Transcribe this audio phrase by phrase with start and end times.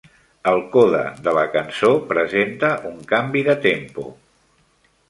[0.51, 4.13] El coda de la cançó presenta un canvi de tempo.